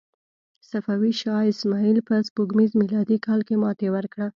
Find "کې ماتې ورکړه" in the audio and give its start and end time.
3.47-4.27